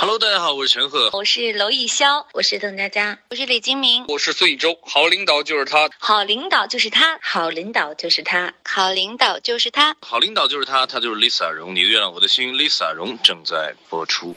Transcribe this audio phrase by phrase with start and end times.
[0.00, 4.78] Hello，大家好，我是陈赫，我是娄艺潇，我是邓家佳，我是李金铭，我是孙艺洲。
[4.82, 14.36] 好领导就是他，好领导就是他，好领导就是他，好领导就是他，好领导就是他，他就是 Lisa 荣，你的月亮我的心，Lisa 荣正在播出。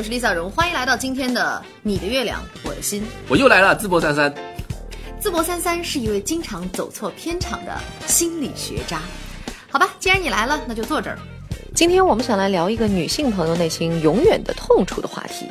[0.00, 3.04] 就说：“我是 Lisa 荣，欢迎来到今天的你的月亮我的心。
[3.28, 4.34] 我又来了，淄博三三。
[5.22, 9.02] 淄博三三是一位经常走错片场的心理学渣。
[9.70, 11.18] 好吧，既然你来了，那就坐这儿。
[11.74, 15.46] 今天我们想来聊一个女性朋友内心永远的痛楚的话题，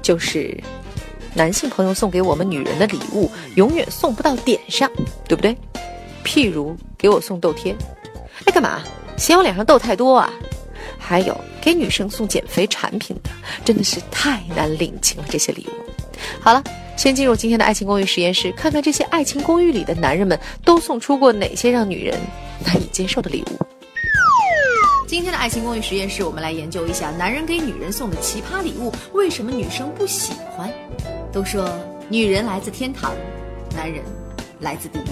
[0.00, 0.58] 就是
[1.34, 4.90] 男性朋友送给我们女人的礼物永远送不到点上，
[5.28, 5.54] 对不对？
[6.24, 7.76] 譬如给我送痘贴，
[8.46, 8.80] 哎，干嘛？
[9.18, 10.32] 嫌我脸上痘太多啊？
[11.00, 13.30] 还有给女生送减肥产品的，
[13.64, 15.24] 真的是太难领情了。
[15.30, 15.72] 这些礼物，
[16.40, 16.62] 好了，
[16.96, 22.16] 先进入今天的爱情公寓实验室，看看这些爱情公寓里的男人们都送出过哪些让女人
[22.64, 23.66] 难以接受的礼物。
[25.08, 30.70] 今天的爱情公寓实验室，我们来研究一下男人给女人送的奇葩礼物，为什么女生不喜欢？
[31.32, 31.68] 都说
[32.08, 33.12] 女人来自天堂，
[33.74, 34.04] 男人
[34.60, 35.10] 来自地狱，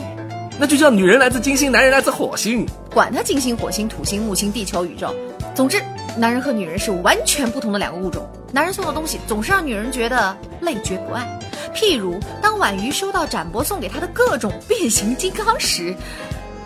[0.57, 2.65] 那就叫女人来自金星，男人来自火星。
[2.93, 5.13] 管他金星、火星、土星、木星、地球、宇宙。
[5.59, 5.83] 总之，
[6.17, 8.25] 男人和女人是完全不同的两个物种。
[8.53, 11.37] 男人送的东西总是让女人觉得累觉不爱。
[11.75, 15.93] 譬如，当婉瑜收到展博送给她的各种变形金刚时，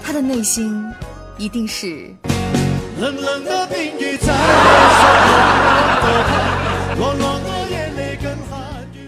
[0.05, 0.84] 她的内心
[1.39, 2.15] 一定是。
[3.01, 4.31] 冷冷的冰雨在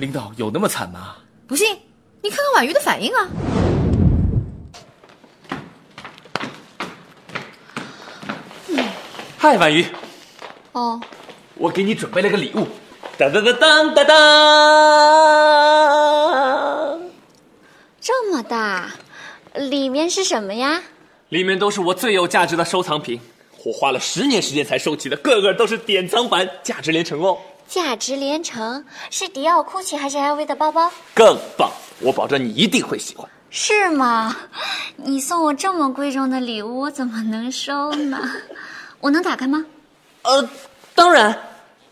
[0.01, 1.17] 领导有那么惨吗？
[1.47, 1.77] 不信，
[2.23, 3.29] 你看看婉瑜的反应啊。
[9.45, 9.85] 嗨，婉瑜。
[10.73, 10.99] 哦，
[11.57, 12.67] 我给你准备了个礼物。
[13.19, 14.19] 当当当当当当。
[18.01, 18.91] 这么大，
[19.53, 20.83] 里面是什么呀？
[21.29, 23.21] 里面都是我最有价值的收藏品，
[23.67, 27.37] 我花了十年时间才收集的，个个都是典藏版，价值连城哦。
[27.69, 30.91] 价值连城是迪奥、GUCCI 还是 LV 的包包？
[31.13, 31.71] 更棒，
[32.01, 33.29] 我保证你一定会喜欢。
[33.51, 34.35] 是吗？
[34.97, 38.19] 你送我这么贵重的礼物，我怎么能收呢？
[39.05, 39.63] 我能打开吗？
[40.23, 40.49] 呃，
[40.95, 41.39] 当然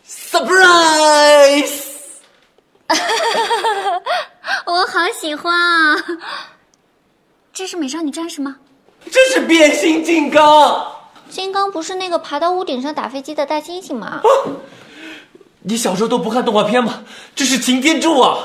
[0.08, 1.90] ，surprise！
[4.64, 5.94] 我好喜欢啊！
[7.52, 8.56] 这是美少女战士吗？
[9.10, 10.90] 这是变形金刚。
[11.28, 14.22] 金刚不是那个爬到屋顶上打飞机的大猩猩吗？
[15.60, 17.04] 你小时候都不看动画片吗？
[17.36, 18.38] 这是擎天柱啊！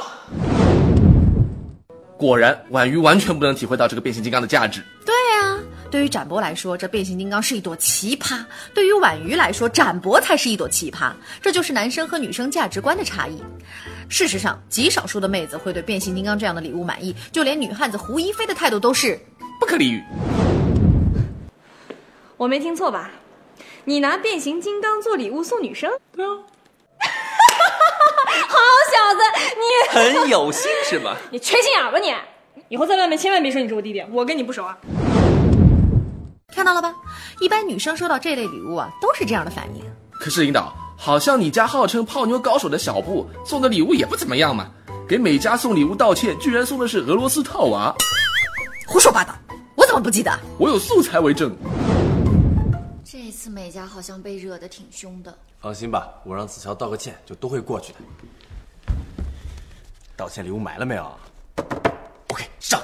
[2.18, 4.84] 果然，婉瑜完全不能体会到这个变形金刚的价值。
[5.90, 8.44] 对于展博来说，这变形金刚是一朵奇葩；
[8.74, 11.12] 对于婉瑜来说，展博才是一朵奇葩。
[11.42, 13.42] 这就是男生和女生价值观的差异。
[14.10, 19.20] 事实上，极少数的妹子会对变形金刚这样的礼物满意，就连女汉子胡一菲的态度都是
[19.60, 20.04] 不可理喻。
[22.38, 23.10] 我没听错吧？
[23.86, 25.92] 你拿变形金刚做礼物送女生？
[26.16, 26.30] 对啊。
[28.48, 28.58] 好
[28.92, 29.22] 小子，
[29.56, 31.18] 你很有心是吧？
[31.32, 32.14] 你缺心眼吧你！
[32.70, 34.78] 以后在外面千万别说你是我弟弟，我跟你不熟啊。
[36.58, 36.92] 看到了吧？
[37.40, 39.86] 一般女生收到这类礼物啊，都是这样的反应。
[40.12, 44.68] 可是领导，好像你家号称泡妞高手的小布送的礼物也不怎么样嘛。
[45.08, 47.96] 给美嘉送礼物道歉，居然送的是俄罗斯套娃。
[48.88, 49.36] 胡说八道！
[49.76, 50.36] 我怎么不记得？
[50.58, 51.56] 我有素材为证。
[53.06, 55.38] 这次美嘉好像被惹得挺凶的。
[55.62, 58.00] 放心吧，我让子乔道个歉，就都会过去的。
[60.16, 61.08] 道歉礼物买了没有
[62.30, 62.82] ？OK，上。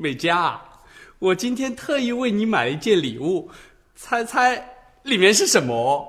[0.00, 0.60] 美嘉，
[1.18, 3.50] 我今天特意为你买了一件礼物，
[3.96, 6.06] 猜猜里面是什么？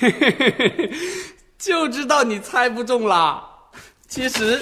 [1.58, 3.42] 就知道你猜不中啦！
[4.06, 4.60] 其实，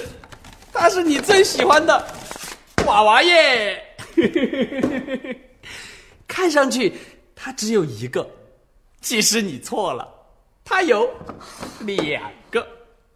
[0.71, 2.07] 它是你最喜欢的
[2.85, 3.83] 娃娃耶！
[6.25, 6.93] 看上去
[7.35, 8.25] 它只有一个，
[9.01, 10.07] 其实你错了，
[10.63, 11.09] 它有
[11.81, 12.65] 两个。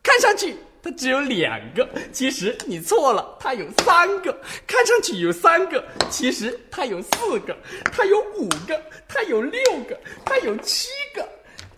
[0.04, 0.57] 看上去。
[0.85, 4.31] 它只有两个，其实你错了，它有三个。
[4.67, 7.57] 看上去有三个，其实它有四个。
[7.91, 9.59] 它有五个，它有六
[9.89, 11.27] 个，它有七个，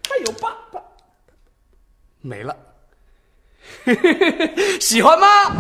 [0.04, 0.82] 它有八八，
[2.20, 2.54] 没了。
[4.82, 5.56] 喜欢吗？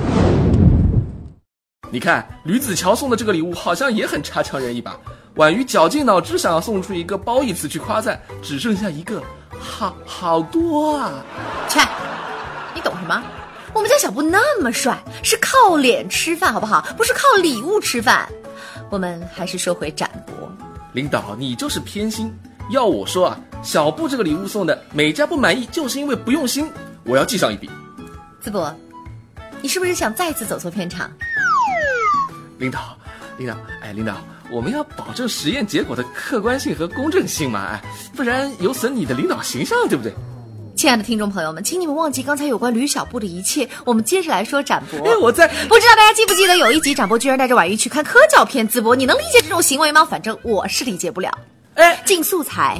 [1.90, 5.00] 你看吕子乔送的这个礼物好像也很差强人意吧？
[5.36, 9.24] 婉瑜绞尽脑汁想要送出一个褒义词去夸赞，只剩下一个，
[9.58, 11.24] 好好多啊！
[11.70, 11.80] 切，
[13.08, 13.24] 你懂什么？
[13.74, 16.86] 我们家小布那么帅，是靠脸吃饭，好不好？
[16.98, 18.28] 不是靠礼物吃饭。
[18.90, 20.52] 我们还是说回展博。
[20.94, 22.34] 领导，你就是偏心。
[22.70, 26.70] 要我说啊，小布这个礼物送的，每家不满意就是因为不用心，
[27.06, 27.70] 我要记上一笔。
[28.44, 28.76] 淄博，
[29.62, 31.10] 你是不是想再次走错片场？
[32.58, 32.98] 领导，
[33.38, 34.18] 领导，哎，领导，
[34.50, 37.82] 我们要保证实验结果的客观性和公正性嘛，哎，
[38.16, 40.14] 不然有损你的领导形象，对不对？
[40.78, 45.10] 亲爱的听众朋友们，请你们忘记刚才有关吕小布的一切，我们接着来说展博。
[45.10, 50.06] 哎，我在，不知道大家记不记得有一集展博居然带着婉瑜去看科教片，淄博，你能理解这种行为吗？
[50.06, 51.36] 反正我是理解不了。
[51.74, 52.80] 哎，进素材。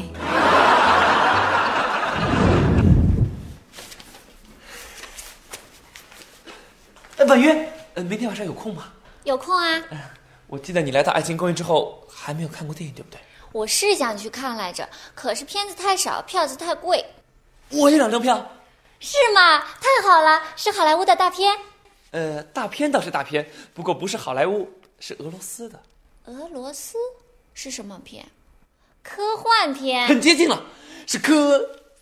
[7.18, 7.50] 哎，婉瑜，
[7.96, 8.84] 呃，明天晚上有空吗？
[9.24, 9.82] 有空啊。
[10.46, 13.20] 我记得你来到爱情公寓之后还没有看过电影，对不对？
[13.54, 17.04] 我是想去看来着，可是片子太少，票子太贵。
[17.70, 18.52] 我有两张票。
[19.00, 19.60] 是吗？
[19.60, 21.56] 太好了，是好莱坞的大片。
[22.12, 24.68] 呃，大片倒是大片，不过不是好莱坞，
[25.00, 25.80] 是俄罗斯的。
[26.26, 26.98] 俄罗斯
[27.54, 28.26] 是什么片？
[29.04, 30.08] 科幻片。
[30.08, 30.62] 很接近了，
[31.06, 31.60] 是科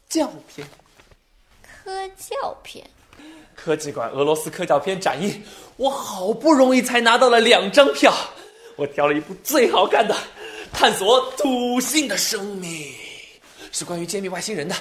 [0.07, 0.67] 教片。
[1.83, 2.89] 科教片。
[3.53, 5.43] 科技馆俄罗斯科教片展映，
[5.77, 8.13] 我好不容易才拿到了两张票，
[8.75, 10.15] 我挑了一部最好看的，
[10.71, 12.93] 探索土星的生命，
[13.71, 14.75] 是关于揭秘外星人的。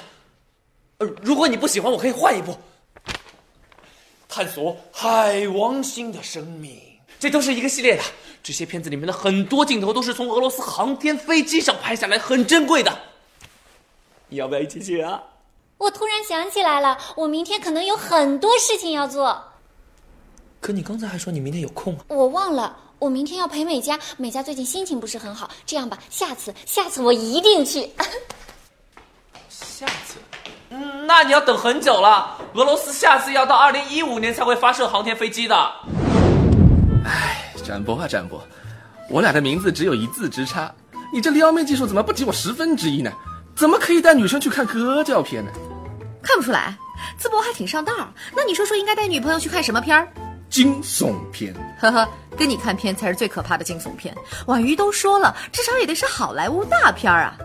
[1.05, 2.57] 呃，如果你不喜欢，我可以换一部。
[4.27, 6.77] 探索海王星的生命，
[7.19, 8.03] 这都是一个系列的。
[8.43, 12.97] 这些片子里面的很多镜头都是从俄罗斯航天飞机上拍下来，很珍贵的。
[14.27, 15.23] 你要不要一起去啊？
[15.77, 19.41] 我突然想起来了，我明天可能有很多事情要做。
[20.59, 22.05] 可你刚才还说你明天有空啊？
[22.07, 25.49] 我忘了，我明天要陪美嘉，美嘉最近心情不是很好。
[25.65, 27.89] 这样吧，下次，下次我一定去。
[29.49, 30.17] 下次。
[30.69, 32.37] 嗯，那你要等很久了。
[32.53, 35.55] 俄罗斯下次要到二零一五年才会发射航天飞机的。
[37.05, 38.41] 哎，展博啊展博，
[39.09, 40.73] 我俩的名字只有一字之差，
[41.13, 43.11] 你这撩妹技术怎么不及我十分之一呢？
[43.55, 45.51] 怎么可以带女生去看科教片呢？
[46.21, 46.75] 看不出来，
[47.21, 47.93] 淄博还挺上道。
[48.35, 50.07] 那你说说，应该带女朋友去看什么片儿？
[50.49, 51.53] 惊悚片。
[51.79, 52.07] 呵呵，
[52.37, 54.15] 跟你看片才是最可怕的惊悚片。
[54.47, 57.37] 婉瑜都说了，至少也得是好莱坞大片啊。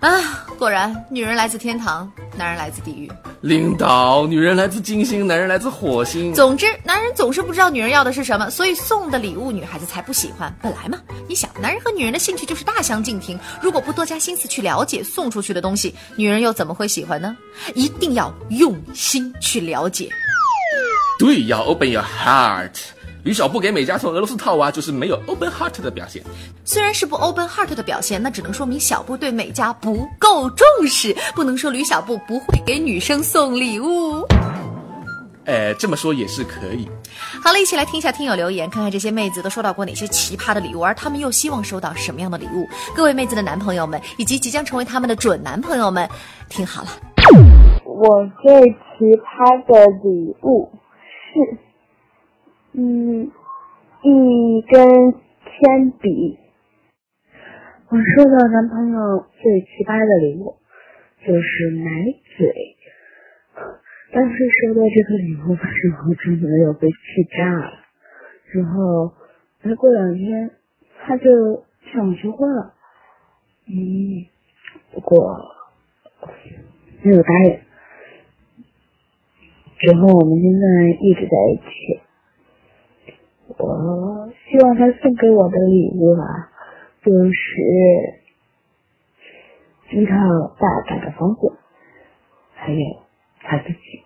[0.00, 3.10] 啊，果然，女人来自天堂，男人来自地狱。
[3.40, 6.34] 领导，女人来自金星，男人来自火星。
[6.34, 10.54] 总之，男人总是不知道女人要的是什么，所以送的礼物女孩子才不喜欢。
[10.62, 10.98] 本来嘛，
[11.28, 17.36] 你想，男人和女人的兴趣就是大相径庭，如果不多加心思去了解送出去的东西，女人又怎么会喜欢呢？
[17.74, 20.10] 一定要用心去了解。
[21.18, 22.72] 对，要 open your heart。
[23.26, 26.22] 吕小布给美嘉送俄罗斯套娃，就是没有 open heart 的表现。
[26.64, 34.24] 虽然是不 open heart 的表现，那只能说明小布对美嘉不够重视，不能说吕小布不会给女生送礼物。
[35.46, 36.88] 哎，这么说也是可以。
[37.42, 42.64] 好了，一起来听一下听友留言，看看这些妹子都收到过哪些奇葩的礼物，而她们又希望收到什么样的礼物？
[42.94, 46.08] 各位妹子的男朋友们，以及即将成为他们的准男朋友们，
[46.48, 46.90] 听好了。
[47.84, 50.70] 我最奇葩的礼物
[51.34, 51.65] 是。
[52.78, 53.32] 嗯，
[54.02, 56.38] 一根铅笔。
[57.88, 60.56] 我收到男朋友最奇葩的礼物
[61.26, 61.88] 就是奶
[62.36, 62.76] 嘴。
[64.12, 67.72] 当时收到这个礼物的时候，真的要被气炸了。
[68.52, 69.14] 之后，
[69.62, 70.50] 没过两天，
[71.00, 72.74] 他就向我求婚了。
[73.68, 74.26] 嗯，
[74.92, 75.40] 不过
[77.02, 77.58] 没有答应。
[79.78, 82.02] 之后，我们现在一直在一起。
[83.58, 86.50] 我希望他送给我的礼物啊，
[87.02, 87.32] 就是
[89.92, 90.12] 一套
[90.58, 91.52] 大大的房子，
[92.54, 92.78] 还有
[93.40, 94.04] 他自己。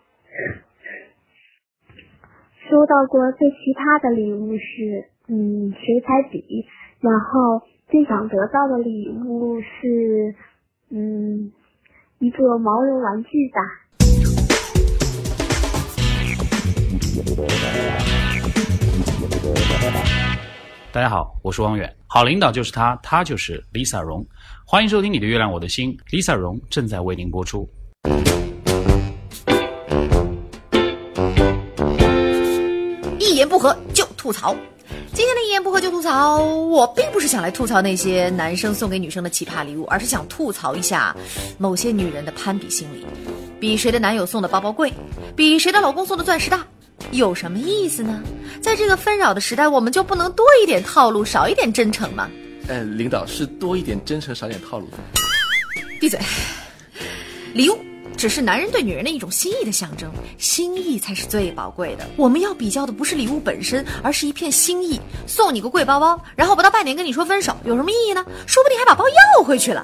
[2.69, 6.67] 收到过最奇葩的礼物是，嗯，水彩笔，
[7.01, 10.37] 然后最想得到的礼物是，
[10.91, 11.53] 嗯，
[12.21, 13.61] 一个毛绒玩具吧。
[20.93, 21.93] 大家好，我是汪远。
[22.07, 24.27] 好领导就是他，他就是 Lisa 荣。
[24.65, 27.69] 欢迎收听《你的月亮我的心》，Lisa 荣正在为您播出。
[33.19, 34.55] 一言不合就吐槽。
[35.13, 41.15] 今天的一言不合就吐槽，我并不是想来吐槽那些男生送给女生的奇葩礼物，而是想吐槽一下
[41.59, 43.07] 某些女人的攀比心理，
[43.61, 44.93] 比谁的男友送的包包贵，
[45.37, 46.67] 比谁的老公送的钻石大。
[47.13, 48.23] 有什么意思呢？
[48.63, 52.31] 在这个纷扰的时代，我们就不能多一点套路，少一点真诚吗？
[52.69, 54.89] 呃，领导是多一点真诚，少点套路。
[56.01, 56.19] 闭嘴！
[57.53, 57.79] 礼物
[58.17, 62.07] 只是男人对女人的一种心意的象征，心意才是最宝贵的。
[62.17, 65.01] 我们要比较的不是礼物本身，而是一片心意。
[65.27, 68.25] 送你个贵包包，然后不到半年跟你说分手，有什么意义呢？
[68.47, 69.83] 说不定还把包要回去了。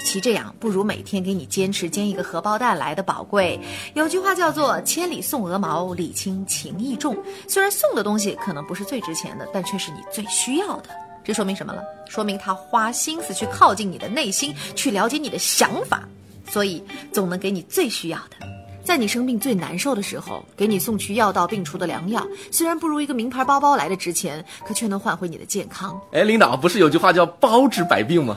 [0.00, 3.60] 与其这样，不如每天给你坚持煎一个荷包蛋来的宝贵。
[3.92, 7.14] 有句话叫做“千里送鹅毛，礼轻情意重”。
[7.46, 10.88] 虽然送的东西可能不是最值钱的，但却是你最需要的。
[11.22, 11.82] 这说明什么了？
[12.08, 16.08] 说明他花心思去靠近你的内心，去了解你的想法，
[16.48, 18.46] 所以总能给你最需要的。
[18.82, 26.00] 在你生病最难受的时候，给你送去药到病除的良药，虽然不如一个名牌包包来的值钱，可却能换回你的健康。
[26.12, 28.34] 哎，领导，不是有句话叫“包治百病”吗？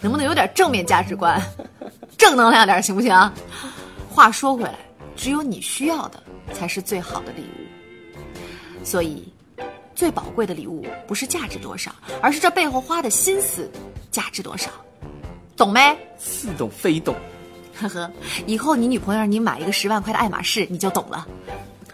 [0.00, 1.40] 能不能有点正面价值观，
[2.18, 3.14] 正能量点行不行？
[4.08, 4.74] 话说回来，
[5.16, 8.84] 只有你需要的才是最好的礼物。
[8.84, 9.32] 所以，
[9.94, 13.70] 最宝贵的礼物不是价值多少，而是这背后花的心思
[14.10, 14.70] 价值多少，
[15.56, 15.96] 懂没？
[16.18, 17.14] 似懂非懂。
[17.80, 18.10] 呵呵，
[18.46, 21.26] 以后你女朋友让你买一个十万块的爱马仕，你就懂了。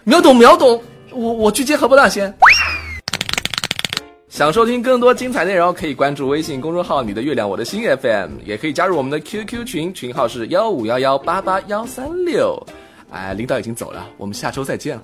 [0.04, 2.32] 秒懂秒懂，我我去接荷包蛋先。
[4.36, 12.54] 想收听更多精彩内容，可以关注微信公众号“你的月亮我的心 FM”，也可以加入我们的 QQ 群，群号是幺五幺幺八八幺三六。
[13.10, 15.02] 哎，领导已经走了，我们下周再见了。